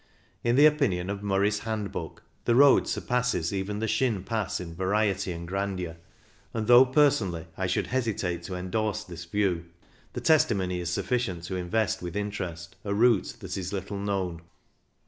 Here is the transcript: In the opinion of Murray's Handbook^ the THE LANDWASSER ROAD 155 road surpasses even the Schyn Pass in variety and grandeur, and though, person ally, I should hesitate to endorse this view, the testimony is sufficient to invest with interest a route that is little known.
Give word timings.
In 0.43 0.55
the 0.55 0.65
opinion 0.65 1.11
of 1.11 1.21
Murray's 1.21 1.59
Handbook^ 1.59 2.21
the 2.45 2.53
THE 2.53 2.53
LANDWASSER 2.53 2.55
ROAD 2.55 2.57
155 2.57 2.57
road 2.57 2.87
surpasses 2.87 3.53
even 3.53 3.77
the 3.77 3.85
Schyn 3.87 4.23
Pass 4.25 4.59
in 4.59 4.73
variety 4.73 5.31
and 5.31 5.47
grandeur, 5.47 5.97
and 6.55 6.65
though, 6.65 6.85
person 6.85 7.27
ally, 7.27 7.43
I 7.55 7.67
should 7.67 7.85
hesitate 7.85 8.41
to 8.45 8.55
endorse 8.55 9.03
this 9.03 9.25
view, 9.25 9.65
the 10.13 10.19
testimony 10.21 10.79
is 10.79 10.89
sufficient 10.89 11.43
to 11.43 11.55
invest 11.55 12.01
with 12.01 12.15
interest 12.15 12.77
a 12.83 12.95
route 12.95 13.35
that 13.41 13.55
is 13.55 13.71
little 13.73 13.99
known. 13.99 14.41